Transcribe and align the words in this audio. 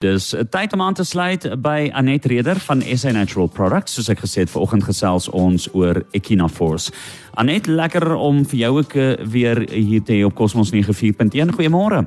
Dis 0.00 0.30
tyd 0.48 0.72
om 0.72 0.80
aan 0.80 0.94
te 0.96 1.04
sluit 1.04 1.44
by 1.60 1.90
Anet 1.92 2.24
Reder 2.24 2.56
van 2.64 2.80
SA 2.96 3.10
Natural 3.12 3.50
Products. 3.52 3.98
Soos 3.98 4.06
ek 4.08 4.22
gesê 4.22 4.46
het, 4.46 4.48
vanoggend 4.48 4.86
gesels 4.86 5.26
ons 5.36 5.66
oor 5.76 6.00
Echinaforce. 6.16 6.88
Anet, 7.36 7.68
lekker 7.68 8.14
om 8.16 8.40
vir 8.48 8.62
jou 8.62 8.70
ook 8.78 8.96
eh, 8.96 9.10
weer 9.28 9.60
hier 9.68 10.00
te 10.00 10.16
hê 10.16 10.24
op 10.24 10.38
Cosmos 10.40 10.72
94.1. 10.72 11.52
Goeiemôre. 11.52 12.06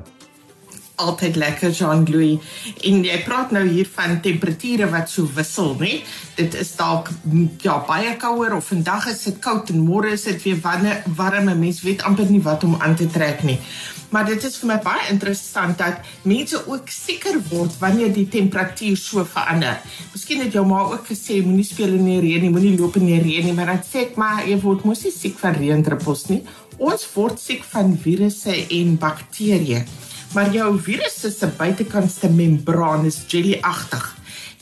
Altyd 0.94 1.36
lekker 1.36 1.70
Jean-Louis. 1.70 2.38
En 2.86 3.00
jy 3.04 3.16
praat 3.26 3.50
nou 3.50 3.64
hier 3.66 3.88
van 3.96 4.20
temperature 4.22 4.86
wat 4.92 5.10
so 5.10 5.26
wissel, 5.34 5.74
né? 5.80 6.02
Dit 6.36 6.54
is 6.54 6.74
dalk 6.78 7.10
ja, 7.62 7.80
baie 7.86 8.16
kouer 8.16 8.54
of 8.54 8.70
vandag 8.70 9.08
is 9.10 9.24
dit 9.26 9.40
koud 9.42 9.70
en 9.74 9.82
môre 9.82 10.14
is 10.14 10.28
dit 10.30 10.42
weer 10.42 10.60
warm. 11.16 11.50
'n 11.50 11.58
Mens 11.58 11.82
weet 11.82 12.02
amper 12.02 12.30
nie 12.30 12.42
wat 12.42 12.64
om 12.64 12.76
aan 12.78 12.94
te 12.94 13.06
trek 13.06 13.42
nie 13.42 13.58
maar 14.14 14.26
dit 14.28 14.44
is 14.46 14.56
vir 14.60 14.68
my 14.70 14.76
baie 14.82 15.08
interessant 15.10 15.78
dat 15.80 16.04
mense 16.22 16.60
ook 16.70 16.90
seker 16.92 17.40
word 17.50 17.74
wanneer 17.80 18.12
die 18.14 18.26
temperatuur 18.30 18.96
so 19.00 19.24
verander. 19.26 19.80
Miskien 20.12 20.44
het 20.44 20.54
jou 20.54 20.62
ma 20.70 20.84
ook 20.92 21.08
gesê 21.10 21.40
moenie 21.42 21.66
speel 21.66 21.96
in 21.98 22.06
die 22.06 22.20
reën 22.22 22.44
nie, 22.44 22.52
moenie 22.54 22.76
loop 22.78 23.00
in 23.00 23.08
die 23.10 23.18
reën 23.24 23.48
nie, 23.48 23.56
maar 23.56 23.72
dan 23.72 23.82
sê 23.82 24.04
ek 24.06 24.18
maar 24.20 24.44
jy 24.46 24.60
word 24.62 24.86
mos 24.86 25.02
nie 25.06 25.14
siek 25.14 25.40
van 25.42 25.58
reëndruppels 25.58 26.28
nie. 26.30 26.44
Ons 26.78 27.08
word 27.14 27.42
siek 27.42 27.66
van 27.72 27.96
virusse 28.04 28.54
en 28.78 28.94
bakterieë. 29.02 29.82
Maar 30.34 30.50
jou 30.50 30.72
virusse 30.82 31.30
se 31.30 31.46
buitekantste 31.46 32.28
membraan 32.30 33.04
is 33.06 33.20
jellyagtig. 33.30 34.16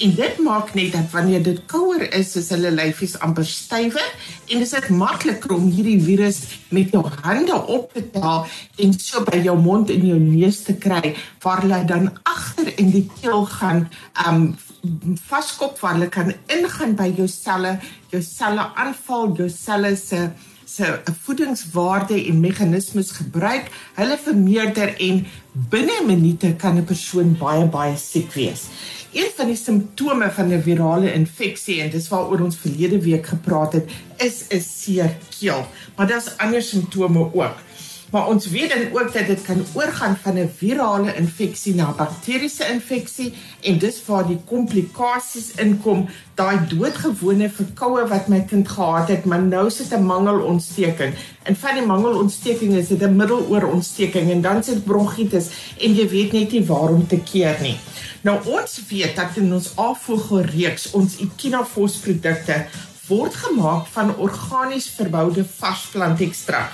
En 0.04 0.14
dit 0.14 0.38
maak 0.44 0.74
net 0.74 0.92
dat 0.92 1.10
wanneer 1.10 1.42
dit 1.42 1.62
kouer 1.66 2.02
is, 2.12 2.34
is 2.36 2.50
hulle 2.52 2.70
lyfies 2.74 3.14
amper 3.24 3.46
stywer 3.48 4.04
en 4.50 4.60
dit 4.60 4.66
is 4.68 4.90
makliker 4.92 5.54
om 5.56 5.70
hierdie 5.72 5.96
virus 6.02 6.42
met 6.68 6.92
jou 6.92 7.00
hande 7.22 7.56
op 7.56 7.92
te 7.94 8.02
tel 8.12 8.44
en 8.84 8.92
so 8.98 9.24
by 9.24 9.40
jou 9.46 9.56
mond 9.60 9.90
en 9.94 10.06
jou 10.10 10.18
neus 10.20 10.60
te 10.66 10.76
kry 10.76 11.14
waar 11.44 11.64
hulle 11.64 11.80
dan 11.88 12.10
agter 12.28 12.68
in 12.76 12.92
die 12.92 13.06
keel 13.20 13.46
gaan 13.54 13.86
um 14.26 14.50
vaskop 15.30 15.80
waar 15.80 15.96
hulle 15.96 16.10
kan 16.12 16.34
ingaan 16.52 16.96
by 16.98 17.12
jou 17.16 17.28
selle, 17.30 17.78
jou 18.10 18.20
selle 18.26 18.66
aanval, 18.74 19.30
jou 19.38 19.48
selle 19.48 19.94
se 19.96 20.26
se 20.74 21.00
voedingswaarde 21.24 22.16
en 22.26 22.40
meganismes 22.40 23.10
gebruik, 23.10 23.68
hulle 23.94 24.18
vermeerder 24.24 24.94
en 24.96 25.26
binne 25.52 25.98
minute 26.06 26.54
kan 26.56 26.78
'n 26.78 26.84
persoon 26.84 27.36
baie 27.38 27.66
baie 27.66 27.96
siek 27.96 28.32
wees. 28.32 28.62
Een 29.12 29.30
van 29.36 29.46
die 29.46 29.56
simptome 29.56 30.30
van 30.30 30.52
'n 30.52 30.62
virale 30.62 31.12
infeksie 31.12 31.80
en 31.80 31.90
dis 31.90 32.08
waaroor 32.08 32.40
ons 32.40 32.56
verlede 32.56 33.00
week 33.00 33.26
gepraat 33.26 33.72
het, 33.72 33.90
is 34.16 34.44
'n 34.48 34.60
seer 34.60 35.16
keel, 35.38 35.66
maar 35.96 36.06
daar's 36.06 36.36
ander 36.36 36.62
simptome 36.62 37.34
ook. 37.34 37.56
Maar 38.12 38.28
ons 38.28 38.46
weet 38.46 38.68
dan 38.68 38.92
ook 38.92 39.12
dat 39.12 39.26
dit 39.26 39.42
kan 39.42 39.64
oorgaan 39.72 40.16
van 40.22 40.38
'n 40.38 40.50
virale 40.56 41.14
infeksie 41.16 41.74
na 41.74 41.92
bakteriese 41.96 42.64
infeksie 42.72 43.34
en 43.60 43.78
dis 43.78 44.02
waar 44.06 44.26
die 44.26 44.40
komplikasies 44.44 45.50
inkom, 45.56 46.08
daai 46.34 46.58
doodgewone 46.68 47.48
verkoue 47.50 48.06
wat 48.08 48.28
my 48.28 48.40
kind 48.40 48.68
gehad 48.68 49.08
het, 49.08 49.24
maar 49.24 49.42
nou 49.42 49.70
sit 49.70 49.92
'n 49.92 50.04
mangelontsteking. 50.04 51.14
En 51.42 51.56
van 51.56 51.74
die 51.74 51.86
mangelontsteking 51.86 52.74
is 52.74 52.88
dit 52.88 53.02
'n 53.02 53.16
middeloorontsteking 53.16 54.30
en 54.30 54.40
dan 54.40 54.62
sit 54.62 54.84
bronkietis 54.84 55.46
en 55.78 55.94
jy 55.94 56.08
weet 56.08 56.32
net 56.32 56.52
nie 56.52 56.66
waar 56.66 56.90
om 56.92 57.06
te 57.06 57.20
keer 57.32 57.56
nie. 57.60 57.76
Nou 58.20 58.38
ons 58.46 58.82
weet 58.88 59.16
dat 59.16 59.36
in 59.36 59.52
ons 59.52 59.76
afvoerreeks 59.76 60.90
ons 60.90 61.16
Echinafos 61.16 61.96
produkte 61.96 62.66
word 63.12 63.34
gemaak 63.36 63.86
van 63.92 64.14
organies 64.16 64.88
verboude 64.96 65.44
varsplantekstrak. 65.44 66.72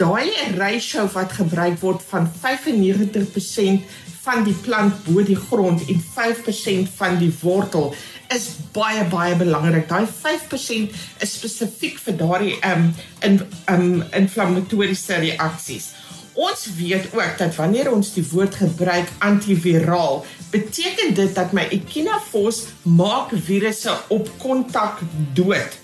Daai 0.00 0.30
ratio 0.58 1.06
wat 1.14 1.38
gebruik 1.38 1.78
word 1.80 2.02
van 2.10 2.26
95% 2.42 3.94
van 4.26 4.42
die 4.46 4.56
plant 4.66 5.04
bo 5.06 5.22
die 5.22 5.38
grond 5.38 5.84
en 5.86 6.02
5% 6.02 6.94
van 6.98 7.18
die 7.20 7.32
wortel 7.42 7.92
is 8.34 8.48
baie 8.74 9.04
baie 9.10 9.36
belangrik. 9.38 9.86
Daai 9.88 10.06
5% 10.06 10.96
is 11.22 11.36
spesifiek 11.38 12.00
vir 12.02 12.18
daardie 12.22 12.56
um 12.66 12.88
in 13.28 13.38
um 13.70 14.02
inflammatoriese 14.22 15.20
reaksies. 15.22 15.92
Ons 16.36 16.66
weet 16.76 17.08
ook 17.16 17.38
dat 17.38 17.54
wanneer 17.56 17.88
ons 17.92 18.12
die 18.12 18.24
woord 18.28 18.58
gebruik 18.60 19.08
antiviraal, 19.24 20.20
beteken 20.52 21.14
dit 21.16 21.32
dat 21.34 21.54
my 21.56 21.64
Echinafos 21.72 22.66
maak 22.84 23.32
virusse 23.46 23.94
op 24.12 24.28
kontak 24.42 25.00
dood. 25.32 25.78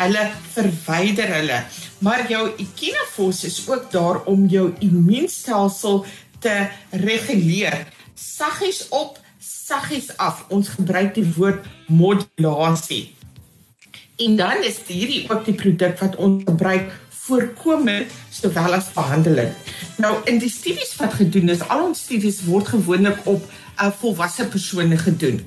Hulle 0.00 0.22
verwyder 0.54 1.28
hulle. 1.36 1.58
Maar 2.00 2.24
jou 2.32 2.46
Echinafos 2.56 3.44
is 3.44 3.60
ook 3.68 3.90
daar 3.92 4.22
om 4.24 4.46
jou 4.48 4.70
immuunstelsel 4.80 6.06
te 6.40 6.56
reguleer. 6.90 7.84
Saggies 8.16 8.86
op, 8.88 9.20
saggies 9.38 10.16
af. 10.16 10.46
Ons 10.48 10.72
gebruik 10.80 11.12
die 11.14 11.28
woord 11.36 11.68
modulasie. 11.92 13.12
En 14.16 14.36
dan 14.36 14.64
is 14.64 14.80
hierdie 14.88 15.26
ook 15.28 15.44
die 15.44 15.56
produk 15.56 16.00
wat 16.00 16.16
ons 16.16 16.44
gebruik 16.48 16.88
voorkomend 17.30 18.10
sowel 18.32 18.74
as 18.74 18.90
behandeling. 18.96 19.52
Nou 20.00 20.14
in 20.24 20.38
die 20.40 20.50
studies 20.50 20.94
wat 20.96 21.18
gedoen 21.18 21.50
is, 21.52 21.60
al 21.68 21.82
ons 21.90 22.04
studies 22.06 22.40
word 22.46 22.70
gewoonlik 22.72 23.18
op 23.28 23.42
uh, 23.44 23.90
volwasse 24.00 24.46
persone 24.48 24.96
gedoen. 24.98 25.42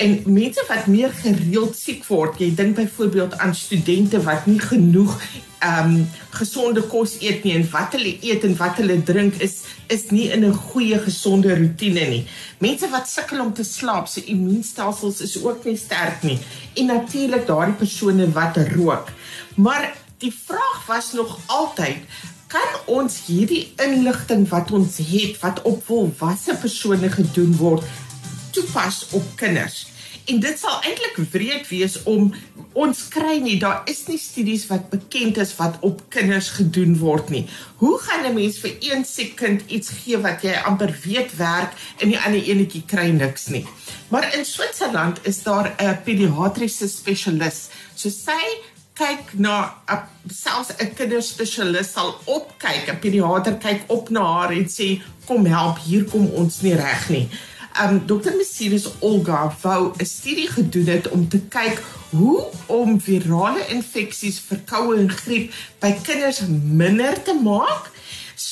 En 0.00 0.14
mense 0.24 0.64
wat 0.68 0.86
meer 0.88 1.12
gereeld 1.12 1.76
siek 1.76 2.06
word, 2.08 2.38
jy 2.40 2.48
dink 2.56 2.78
byvoorbeeld 2.78 3.36
aan 3.42 3.52
studente 3.56 4.22
wat 4.24 4.48
nie 4.48 4.60
genoeg 4.62 5.12
ehm 5.58 5.96
um, 5.98 6.02
gesonde 6.38 6.84
kos 6.86 7.16
eet 7.18 7.42
nie 7.42 7.56
en 7.58 7.64
wat 7.72 7.96
hulle 7.96 8.12
eet 8.22 8.44
en 8.46 8.52
wat 8.60 8.76
hulle 8.78 8.94
drink 9.02 9.40
is 9.42 9.56
is 9.90 10.04
nie 10.14 10.28
in 10.30 10.44
'n 10.46 10.54
goeie 10.54 10.98
gesonde 11.02 11.56
rotine 11.58 12.04
nie. 12.08 12.24
Mense 12.58 12.88
wat 12.88 13.08
sukkel 13.10 13.40
om 13.40 13.52
te 13.52 13.64
slaap, 13.64 14.06
se 14.06 14.24
immuunstelsels 14.24 15.20
is 15.20 15.42
ook 15.42 15.64
nie 15.64 15.76
sterk 15.76 16.22
nie. 16.22 16.38
En 16.74 16.86
natuurlik 16.86 17.46
daardie 17.46 17.74
persone 17.74 18.30
wat 18.32 18.56
rook. 18.56 19.10
Maar 19.56 19.96
die 20.18 20.32
vraag 20.46 20.86
was 20.86 21.12
nog 21.12 21.38
altyd 21.46 21.96
kan 22.48 22.80
ons 22.88 23.20
hierdie 23.26 23.66
inligting 23.84 24.46
wat 24.48 24.72
ons 24.72 24.96
het 25.10 25.36
wat 25.42 25.60
op 25.68 25.82
volwasse 25.84 26.56
persone 26.62 27.10
gedoen 27.12 27.54
word 27.60 27.84
toepas 28.56 29.04
op 29.12 29.24
kinders? 29.36 29.86
En 30.28 30.40
dit 30.40 30.60
sal 30.60 30.82
eintlik 30.84 31.16
wreed 31.32 31.68
wees 31.70 31.96
om 32.08 32.30
ons 32.78 32.98
kry 33.12 33.38
nie 33.40 33.56
daar 33.60 33.86
is 33.88 34.02
nie 34.08 34.18
studies 34.20 34.66
wat 34.68 34.90
bekend 34.92 35.40
is 35.40 35.54
wat 35.56 35.78
op 35.84 36.02
kinders 36.12 36.50
gedoen 36.58 36.98
word 37.00 37.32
nie. 37.32 37.44
Hoe 37.80 37.96
gaan 38.04 38.26
'n 38.28 38.34
mens 38.34 38.58
vir 38.64 38.76
een 38.80 39.04
siek 39.04 39.36
kind 39.36 39.62
iets 39.66 39.88
gee 39.88 40.18
wat 40.18 40.42
jy 40.42 40.52
amper 40.64 40.92
weet 41.04 41.36
werk 41.36 41.72
en 41.98 42.08
die 42.08 42.20
ander 42.20 42.42
enetjie 42.42 42.84
kry 42.86 43.08
niks 43.10 43.46
nie? 43.46 43.66
Maar 44.08 44.36
in 44.36 44.44
Switserland 44.44 45.20
is 45.22 45.42
daar 45.42 45.74
'n 45.78 46.02
pediatriese 46.04 46.88
spesialis 46.88 47.68
so 47.94 48.08
sy 48.08 48.42
kyk 48.98 49.34
na 49.38 49.54
'n 49.94 50.00
selfs 50.30 50.70
'n 50.78 50.94
kinderspesialis 50.98 51.92
sal 51.92 52.10
opkyk, 52.24 52.88
'n 52.88 53.00
pediater 53.02 53.54
kyk 53.64 53.82
op 53.86 54.10
na 54.10 54.24
haar 54.34 54.52
en 54.52 54.66
sê 54.66 55.02
kom 55.26 55.46
help, 55.46 55.78
hier 55.78 56.04
kom 56.04 56.26
ons 56.40 56.60
nie 56.62 56.74
reg 56.74 57.08
nie. 57.08 57.28
Um 57.82 58.06
Dr. 58.06 58.34
Messiris 58.36 58.88
Olga 59.00 59.54
wou 59.62 59.92
'n 59.98 60.04
studie 60.04 60.48
gedoen 60.48 60.86
het 60.86 61.08
om 61.08 61.28
te 61.28 61.38
kyk 61.38 61.82
hoe 62.10 62.44
om 62.66 63.00
virale 63.00 63.66
infeksies, 63.68 64.40
verkoue 64.40 64.98
en 64.98 65.10
griep 65.10 65.52
by 65.80 65.92
kinders 66.02 66.40
minder 66.80 67.22
te 67.22 67.34
maak 67.34 67.90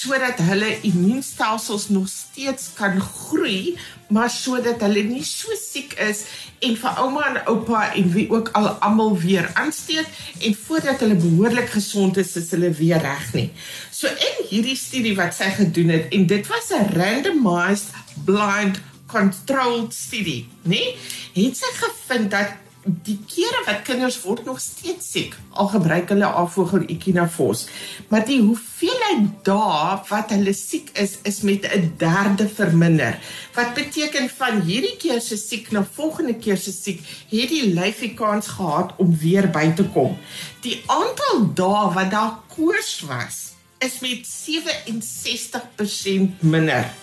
sodat 0.06 0.38
hulle 0.46 0.68
immuunstelsels 0.86 1.88
nog 1.88 2.08
steeds 2.08 2.70
kan 2.78 3.00
groei, 3.00 3.76
maar 4.08 4.30
sodat 4.30 4.80
hulle 4.86 5.02
nie 5.02 5.24
so 5.26 5.54
siek 5.58 5.96
is 6.02 6.22
en 6.64 6.76
vir 6.78 7.00
ouma 7.02 7.24
en 7.30 7.38
oupa 7.50 7.82
en 7.98 8.10
wie 8.14 8.26
ook 8.30 8.52
al 8.58 8.68
almal 8.86 9.16
weer 9.18 9.48
aansteek 9.58 10.06
en 10.46 10.58
voordat 10.66 11.02
hulle 11.02 11.18
behoorlik 11.18 11.72
gesond 11.74 12.20
is, 12.22 12.36
is 12.38 12.52
hulle 12.54 12.70
weer 12.78 13.02
reg 13.02 13.32
nie. 13.34 13.48
So 13.90 14.06
in 14.10 14.44
hierdie 14.50 14.78
studie 14.78 15.16
wat 15.18 15.34
sy 15.34 15.50
gedoen 15.58 15.90
het 15.96 16.14
en 16.14 16.28
dit 16.30 16.52
was 16.52 16.70
'n 16.70 16.92
randomized 16.94 17.90
blind 18.24 18.78
controlled 19.06 19.94
studie, 19.94 20.48
nê? 20.62 20.94
Het 21.34 21.56
sy 21.56 21.72
gevind 21.78 22.30
dat 22.30 22.65
die 22.86 23.18
kere 23.26 23.64
wat 23.66 23.82
kinders 23.86 24.20
word 24.22 24.44
nog 24.46 24.60
steeds 24.60 25.10
siek. 25.10 25.34
Al 25.50 25.68
gebruik 25.72 26.08
hulle 26.14 26.26
afvoer 26.26 26.84
Echinafos 26.86 27.66
maar 28.08 28.24
die 28.26 28.40
hoeveelheid 28.40 29.44
dae 29.46 30.00
wat 30.08 30.30
hulle 30.34 30.52
siek 30.56 30.90
is 31.02 31.12
is 31.30 31.40
met 31.40 31.66
'n 31.66 31.94
derde 31.98 32.48
verminder. 32.48 33.18
Wat 33.54 33.74
beteken 33.74 34.30
van 34.36 34.60
hierdie 34.60 34.96
keer 34.96 35.20
se 35.20 35.36
siek 35.36 35.70
na 35.70 35.86
volgende 35.92 36.34
keer 36.34 36.56
se 36.56 36.72
siek 36.72 37.00
het 37.30 37.48
die 37.48 37.74
lyfie 37.74 38.14
kans 38.14 38.46
gehad 38.46 38.92
om 38.96 39.18
weer 39.18 39.50
by 39.50 39.72
te 39.74 39.84
kom. 39.84 40.18
Die 40.60 40.82
aantal 40.86 41.54
dae 41.54 41.92
wat 41.94 42.10
daar 42.10 42.38
koors 42.56 43.00
was 43.00 43.54
is 43.78 43.98
met 44.00 44.26
67% 44.26 46.40
minder 46.40 46.94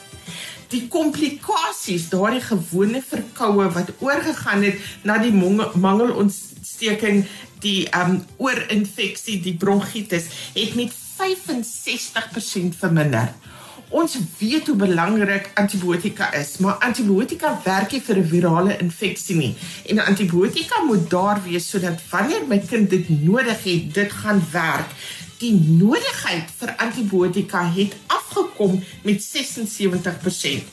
die 0.73 0.87
komplikasies, 0.91 2.09
daardie 2.11 2.41
gewone 2.43 3.01
verkoue 3.05 3.69
wat 3.75 3.93
oorgegaan 4.01 4.65
het 4.65 4.81
na 5.05 5.19
die 5.21 5.33
mangelontsteking, 5.33 7.23
die 7.63 7.87
um 7.95 8.19
oorinfeksie, 8.41 9.39
die 9.43 9.55
bronkietis, 9.59 10.29
het 10.57 10.75
met 10.79 10.91
65% 11.13 12.79
verminder. 12.79 13.31
Ons 13.93 14.15
weet 14.39 14.67
hoe 14.67 14.75
belangrik 14.75 15.51
antibiotika 15.61 16.31
is, 16.33 16.55
maar 16.57 16.79
antibiotika 16.81 17.51
werk 17.63 17.91
nie 17.93 18.01
vir 18.01 18.17
'n 18.17 18.29
virale 18.29 18.77
infeksie 18.77 19.35
nie. 19.35 19.55
En 19.85 19.99
antibiotika 19.99 20.81
moet 20.87 21.09
daar 21.09 21.43
wees 21.43 21.69
sodat 21.69 22.01
wanneer 22.09 22.41
my 22.47 22.59
kind 22.59 22.89
dit 22.89 23.09
nodig 23.09 23.63
het, 23.63 23.93
dit 23.93 24.11
gaan 24.11 24.41
werk. 24.51 24.89
Die 25.37 25.53
nodigheid 25.53 26.49
vir 26.57 26.73
antibiotika 26.77 27.71
het 27.75 27.93
afgekom 28.53 28.83
met 29.01 29.21
76%. 29.21 30.63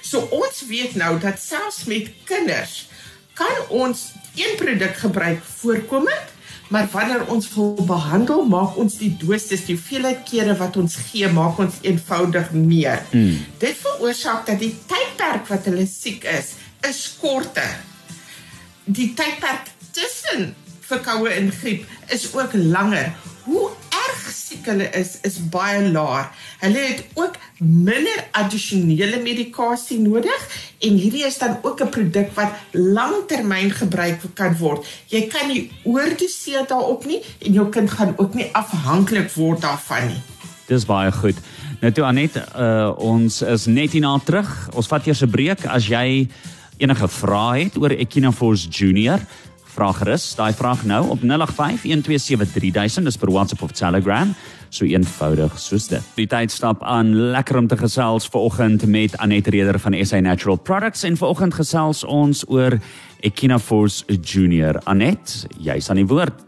So 0.00 0.18
ons 0.30 0.64
weet 0.68 0.94
nou 0.94 1.18
dat 1.20 1.40
selfs 1.40 1.84
met 1.84 2.10
kinders 2.24 2.88
kan 3.36 3.68
ons 3.68 4.12
een 4.34 4.56
produk 4.56 4.96
gebruik 4.96 5.42
voorkomend 5.44 6.34
Maar 6.68 6.88
wanneer 6.90 7.26
ons 7.30 7.54
wil 7.54 7.84
behandel, 7.86 8.44
maak 8.44 8.76
ons 8.76 8.96
die 8.98 9.12
dosis, 9.20 9.64
die 9.68 9.76
hoeveelheid 9.76 10.24
kere 10.26 10.56
wat 10.58 10.76
ons 10.76 10.96
gee, 10.98 11.28
maak 11.30 11.60
ons 11.62 11.76
eenvoudig 11.86 12.50
meer. 12.50 13.04
Mm. 13.12 13.36
Dit 13.62 13.78
veroorsaak 13.78 14.48
dat 14.48 14.58
die 14.58 14.72
tydperk 14.90 15.46
wat 15.46 15.68
hulle 15.70 15.86
siek 15.86 16.26
is, 16.26 16.56
is 16.88 17.04
korter. 17.20 17.70
Die 18.84 19.12
tydperk 19.14 19.70
tussen 19.94 20.56
verkoue 20.88 21.30
en 21.38 21.52
griep 21.54 21.86
is 22.10 22.26
ook 22.34 22.58
langer. 22.58 23.14
Siek 24.46 24.66
hulle 24.70 24.86
is 24.94 25.16
is 25.26 25.40
baie 25.50 25.80
laag. 25.90 26.28
Hulle 26.60 26.82
het 26.86 27.00
ook 27.18 27.34
minder 27.58 28.20
addisionele 28.30 29.18
medikasie 29.24 29.98
nodig 29.98 30.44
en 30.86 31.00
hierdie 31.02 31.24
is 31.26 31.38
dan 31.40 31.56
ook 31.66 31.82
'n 31.82 31.90
produk 31.90 32.30
wat 32.36 32.52
langtermyn 32.70 33.70
gebruik 33.70 34.20
kan 34.34 34.56
word. 34.56 34.86
Jy 35.10 35.26
kan 35.26 35.48
nie 35.48 35.70
oordoseer 35.82 36.66
daarop 36.66 37.06
nie 37.06 37.22
en 37.42 37.52
jou 37.52 37.68
kind 37.68 37.90
gaan 37.90 38.14
ook 38.16 38.34
nie 38.34 38.48
afhanklik 38.52 39.32
word 39.34 39.60
daarvan 39.60 40.06
nie. 40.06 40.22
Dis 40.66 40.84
baie 40.84 41.12
goed. 41.12 41.36
Nou 41.80 41.92
toe 41.92 42.04
Anet, 42.04 42.36
uh, 42.36 42.92
ons 42.98 43.42
is 43.42 43.66
net 43.66 43.92
hierna 43.92 44.18
terug. 44.24 44.68
Ons 44.74 44.86
vat 44.86 45.06
eers 45.06 45.22
'n 45.22 45.30
breek 45.30 45.66
as 45.66 45.86
jy 45.86 46.28
enige 46.76 47.08
vrae 47.08 47.64
het 47.64 47.76
oor 47.78 47.90
Echinafors 47.90 48.66
Junior 48.70 49.20
vra 49.76 49.92
gerus 49.92 50.34
daai 50.38 50.52
vraag 50.56 50.84
nou 50.88 51.02
op 51.12 51.20
0851273000 51.20 53.04
dis 53.04 53.20
per 53.20 53.30
WhatsApp 53.32 53.62
of 53.62 53.72
Telegram 53.76 54.32
so 54.70 54.84
eenvoudig 54.84 55.54
soos 55.60 55.88
dit. 55.88 56.02
Die 56.16 56.26
tyd 56.30 56.52
stap 56.52 56.82
aan 56.84 57.14
lekker 57.34 57.58
om 57.60 57.68
te 57.70 57.76
gesels 57.80 58.26
vanoggend 58.32 58.86
met 58.90 59.16
Anet 59.22 59.46
Reder 59.52 59.78
van 59.80 59.96
SA 60.04 60.20
Natural 60.20 60.56
Products 60.56 61.04
en 61.06 61.16
vanoggend 61.16 61.54
gesels 61.54 62.04
ons 62.04 62.44
oor 62.48 62.78
Echinaforce 63.20 64.04
Junior. 64.20 64.80
Anet, 64.84 65.46
jy's 65.58 65.90
aan 65.90 66.02
die 66.02 66.08
woord. 66.08 66.44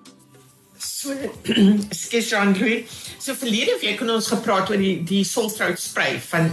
So 0.78 1.10
skes 1.92 2.30
Jean 2.30 2.54
Louis. 2.54 2.84
So 3.18 3.34
verlede 3.34 3.74
week 3.82 3.98
het 4.00 4.10
ons 4.10 4.30
gepraat 4.30 4.70
oor 4.70 4.78
die 4.78 5.02
die 5.06 5.24
Soulstroke 5.26 5.80
spray 5.82 6.18
van 6.22 6.50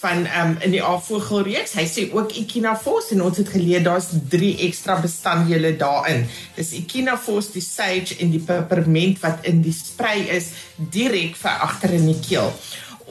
van 0.00 0.26
ehm 0.26 0.54
um, 0.54 0.56
in 0.66 0.74
die 0.76 0.82
afvoergelreeks. 0.84 1.72
Hy 1.80 1.86
sê 1.88 2.06
ook 2.12 2.36
Echinafos 2.36 3.10
en 3.16 3.24
ons 3.24 3.40
het 3.40 3.48
geleer 3.48 3.84
daar's 3.86 4.12
drie 4.30 4.52
ekstra 4.68 4.98
bestanddele 5.00 5.74
daarin. 5.80 6.26
Dis 6.58 6.74
Echinafos, 6.76 7.52
die 7.56 7.64
sage 7.64 8.18
en 8.20 8.34
die 8.34 8.42
peppermint 8.44 9.20
wat 9.24 9.48
in 9.48 9.62
die 9.64 9.74
spray 9.74 10.26
is 10.36 10.52
direk 10.76 11.38
vir 11.40 11.68
agter 11.68 11.96
in 11.96 12.10
die 12.12 12.20
keel 12.20 12.52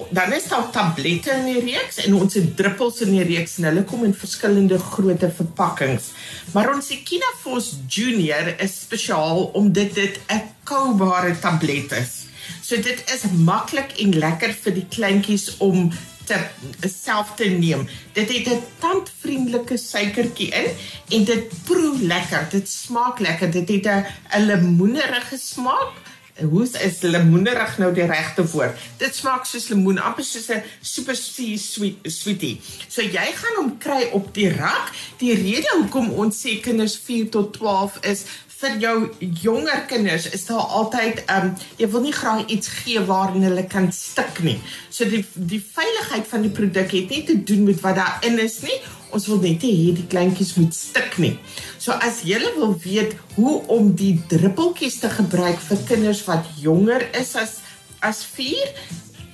dan 0.10 0.34
is 0.34 0.48
daar 0.50 0.70
tablette 0.74 1.32
in 1.32 1.46
die 1.46 1.62
reeks 1.62 2.00
en 2.06 2.16
ons 2.18 2.34
het 2.34 2.56
druppels 2.58 3.02
in 3.06 3.12
die 3.14 3.26
reeks 3.28 3.58
en 3.60 3.70
hulle 3.70 3.84
kom 3.90 4.06
in 4.08 4.16
verskillende 4.18 4.80
grootte 4.80 5.30
verpakkings. 5.30 6.10
Maar 6.54 6.74
ons 6.74 6.90
Ekinafos 6.96 7.74
Junior 7.88 8.54
is 8.58 8.80
spesiaal 8.88 9.46
omdat 9.54 9.94
dit 9.94 10.20
'n 10.28 10.42
koubare 10.64 11.40
tablet 11.40 11.92
is. 11.92 12.26
So 12.62 12.76
dit 12.76 13.04
is 13.14 13.24
maklik 13.32 13.92
en 14.00 14.18
lekker 14.18 14.54
vir 14.64 14.74
die 14.74 14.88
kleintjies 14.90 15.58
om 15.58 15.92
te 16.26 16.40
self 16.88 17.36
te 17.36 17.46
neem. 17.46 17.88
Dit 18.14 18.32
het 18.32 18.48
'n 18.48 18.64
tandvriendelike 18.80 19.78
suikertjie 19.78 20.50
in 20.50 20.70
en 21.10 21.24
dit 21.24 21.64
proe 21.64 22.00
lekker. 22.02 22.48
Dit 22.50 22.70
smaak 22.70 23.20
lekker. 23.20 23.52
Dit 23.52 23.70
het 23.70 23.86
'n 23.86 24.46
lemoenerige 24.46 25.38
smaak 25.38 25.92
hoe 26.42 26.64
is 26.64 27.02
lemoenerig 27.02 27.78
nou 27.78 27.94
die 27.94 28.06
regte 28.06 28.46
woord? 28.52 28.80
Dit 28.98 29.16
smaak 29.16 29.46
soos 29.46 29.68
lemoen, 29.70 30.00
amper 30.02 30.24
soos 30.24 30.50
'n 30.50 30.64
super 30.82 31.16
sweet 31.16 32.00
sweetie. 32.04 32.62
So 32.88 33.02
jy 33.02 33.28
gaan 33.36 33.56
hom 33.58 33.78
kry 33.78 34.10
op 34.12 34.34
die 34.34 34.50
rak. 34.50 34.92
Die 35.18 35.34
rede 35.34 35.70
hoekom 35.78 36.10
ons 36.10 36.42
sê 36.42 36.60
kinders 36.62 36.98
4 36.98 37.30
tot 37.30 37.54
12 37.54 38.00
is 38.02 38.26
vir 38.64 38.78
jou 38.80 38.98
jonger 39.44 39.86
kinders 39.92 40.30
is 40.30 40.46
daar 40.48 40.72
altyd 40.80 41.24
ehm 41.26 41.50
um, 41.50 41.56
jy 41.78 41.88
wil 41.92 42.02
nie 42.06 42.16
graag 42.16 42.46
iets 42.48 42.68
gee 42.68 43.02
waarin 43.10 43.44
hulle 43.44 43.66
kan 43.68 43.92
stik 43.92 44.40
nie. 44.48 44.60
So 44.90 45.06
die 45.10 45.26
die 45.34 45.62
veiligheid 45.78 46.28
van 46.28 46.42
die 46.42 46.54
produk 46.60 46.92
het 46.92 47.10
nie 47.10 47.24
te 47.28 47.44
doen 47.44 47.64
met 47.64 47.82
wat 47.82 48.00
daarin 48.00 48.40
is 48.40 48.62
nie. 48.62 48.80
Ons 49.14 49.28
wil 49.30 49.42
net 49.44 49.62
hê 49.62 49.94
die 49.94 50.08
kleintjies 50.10 50.56
moet 50.58 50.74
stik 50.74 51.18
nie. 51.22 51.38
So 51.78 51.94
as 51.94 52.24
jy 52.26 52.42
wil 52.58 52.74
weet 52.82 53.16
hoe 53.36 53.62
om 53.72 53.94
die 53.96 54.16
druppeltjies 54.30 55.00
te 55.04 55.10
gebruik 55.14 55.62
vir 55.62 55.86
kinders 55.88 56.24
wat 56.26 56.50
jonger 56.60 57.06
is 57.14 57.36
as 57.36 57.60
as 58.04 58.26
4, 58.36 58.74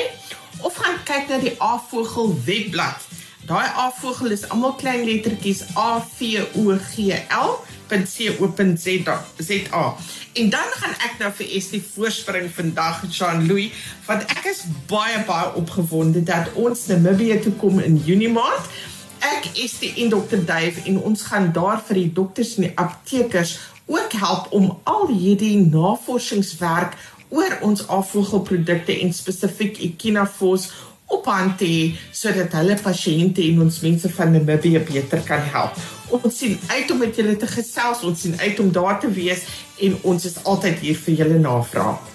of 0.66 0.74
gaan 0.74 0.98
kyk 1.04 1.28
na 1.28 1.38
die 1.38 1.54
Avogel 1.62 2.40
webblad. 2.44 3.00
Daai 3.48 3.68
Avogel 3.80 4.30
is 4.30 4.42
almal 4.52 4.74
klein 4.76 5.06
lettertjies 5.08 5.62
A 5.74 6.04
V 6.18 6.42
O 6.60 6.74
G 6.76 7.14
L 7.32 7.54
.co.za. 7.88 9.96
En 10.32 10.50
dan 10.50 10.68
gaan 10.80 10.96
ek 11.06 11.14
nou 11.18 11.30
vir 11.38 11.54
Estie 11.56 11.80
voorspring 11.94 12.50
vandag 12.52 12.98
Jean-Louis 13.08 13.72
want 14.04 14.26
ek 14.34 14.50
is 14.50 14.60
baie 14.90 15.22
baie 15.24 15.54
opgewonde 15.56 16.20
dat 16.28 16.52
ons 16.60 16.84
Namibië 16.92 17.38
toe 17.46 17.54
kom 17.62 17.80
in 17.80 17.96
Junie 18.04 18.28
maand. 18.28 18.68
Ek 19.24 19.48
is 19.56 19.78
die 19.80 19.94
en 20.04 20.12
Dr. 20.12 20.44
Dave 20.44 20.84
en 20.84 21.00
ons 21.00 21.24
gaan 21.30 21.48
daar 21.56 21.80
vir 21.88 22.02
die 22.02 22.12
dokters 22.20 22.58
en 22.58 22.68
die 22.68 22.76
aptekers 22.76 23.56
ook 23.88 24.12
help 24.12 24.52
om 24.52 24.74
al 24.84 25.08
hierdie 25.08 25.56
navorsingswerk 25.64 27.00
oor 27.32 27.56
ons 27.64 27.88
afvoerprodukte 27.88 28.92
en 29.00 29.12
spesifiek 29.12 29.80
Ekinafos 29.88 30.68
op 31.08 31.28
aan 31.28 31.54
te 31.56 31.70
sodat 32.12 32.52
hulle 32.58 32.76
pasiënte 32.82 33.42
en 33.48 33.62
ons 33.64 33.80
mense 33.84 34.10
van 34.16 34.32
Namibia 34.32 34.82
beter 34.84 35.22
kan 35.26 35.44
help. 35.54 35.78
Ons 36.08 36.38
sien 36.40 36.56
uit 36.68 36.90
om 36.90 37.00
met 37.02 37.16
julle 37.16 37.36
te 37.36 37.48
gesels, 37.48 38.04
ons 38.04 38.20
sien 38.20 38.36
uit 38.40 38.60
om 38.60 38.70
daar 38.72 39.00
te 39.00 39.10
wees 39.12 39.44
en 39.84 39.96
ons 40.02 40.24
is 40.24 40.38
altyd 40.44 40.78
hier 40.84 41.00
vir 41.06 41.20
julle 41.22 41.40
navraag. 41.42 42.14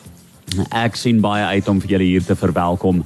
Ek 0.69 0.97
sien 1.00 1.21
baie 1.21 1.45
uit 1.57 1.69
om 1.69 1.81
vir 1.81 1.95
julle 1.95 2.09
hier 2.12 2.25
te 2.25 2.38
verwelkom. 2.38 3.01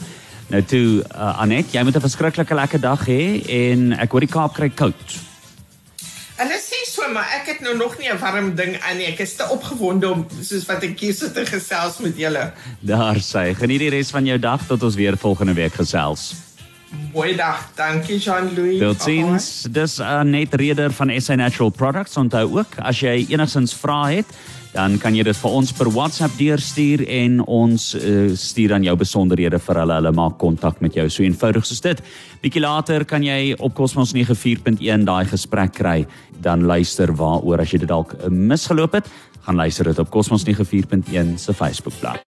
Nou 0.48 0.62
toe 0.63 1.03
uh, 1.03 1.41
Anet, 1.44 1.74
jy 1.75 1.84
moet 1.84 1.96
'n 1.96 2.08
verskriklike 2.08 2.56
lekker 2.56 2.79
dag 2.79 3.08
hê 3.08 3.44
en 3.48 3.94
ek 4.00 4.12
hoor 4.12 4.24
die 4.24 4.32
Kaap 4.32 4.56
kry 4.56 4.70
koud. 4.70 5.20
Hulle 6.38 6.58
sê 6.62 6.77
so, 6.86 7.01
maar 7.10 7.32
ek 7.39 7.48
het 7.50 7.62
nou 7.65 7.74
nog 7.77 7.98
nie 7.98 8.10
'n 8.13 8.20
warm 8.22 8.56
ding 8.56 8.77
aan 8.82 8.98
nie. 8.98 9.08
Ek 9.08 9.20
is 9.20 9.36
te 9.36 9.46
opgewonde 9.50 10.10
om 10.10 10.27
soos 10.41 10.65
wat 10.65 10.84
ek 10.84 11.00
hier 11.00 11.13
sit 11.13 11.34
te 11.34 11.46
gesels 11.46 11.98
met 11.98 12.17
julle. 12.17 12.53
Daar 12.79 13.17
sê, 13.17 13.56
geniet 13.58 13.79
die 13.79 13.89
res 13.89 14.10
van 14.10 14.25
jou 14.25 14.39
dag 14.39 14.62
tot 14.67 14.84
ons 14.84 14.96
weer 14.96 15.17
volgende 15.17 15.53
week 15.53 15.74
gesels. 15.74 16.47
Goeiedag, 17.12 17.72
dankie 17.75 18.20
Jean-Louis. 18.20 18.79
Totsiens. 18.79 19.67
Dis 19.72 19.98
'n 20.00 20.03
uh, 20.03 20.22
net 20.22 20.53
reder 20.53 20.91
van 20.91 21.12
SA 21.22 21.36
Natural 21.36 21.70
Products. 21.70 22.17
Onthou 22.17 22.58
ook 22.58 22.79
as 22.79 23.00
jy 23.00 23.25
enigsins 23.29 23.74
vra 23.74 24.08
het, 24.08 24.25
dan 24.72 24.98
kan 24.98 25.15
jy 25.15 25.24
dit 25.24 25.38
vir 25.38 25.51
ons 25.51 25.72
per 25.72 25.89
WhatsApp 25.91 26.38
deurstuur 26.38 27.03
en 27.08 27.41
ons 27.46 27.96
uh, 27.96 28.29
stuur 28.36 28.70
dan 28.70 28.84
jou 28.84 28.96
besonderhede 28.96 29.60
vir 29.60 29.75
hulle. 29.75 29.94
Hulle 29.94 30.12
maak 30.12 30.38
kontak 30.38 30.79
met 30.82 30.94
jou 30.94 31.10
so 31.10 31.24
eenvoudig 31.24 31.65
soos 31.65 31.82
dit. 31.82 32.03
Bietjie 32.41 32.62
later 32.62 33.06
kan 33.06 33.24
jy 33.24 33.56
op 33.60 33.74
Cosmos 33.74 34.13
94.1 34.13 35.03
daai 35.03 35.25
gesprek 35.25 35.74
kry. 35.74 36.06
Dan 36.39 36.63
luister 36.63 37.12
waaroor 37.12 37.60
as 37.60 37.72
jy 37.72 37.79
dit 37.79 37.89
dalk 37.89 38.15
misgeloop 38.29 38.94
het, 38.94 39.12
gaan 39.44 39.56
luister 39.56 39.86
dit 39.86 40.00
op 40.00 40.10
Cosmos 40.10 40.44
94.1 40.46 41.36
se 41.36 41.53
Facebookblad. 41.53 42.27